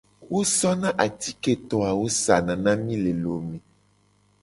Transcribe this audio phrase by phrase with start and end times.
[0.33, 3.57] Wo sona atiketo awo sana na mi le lome.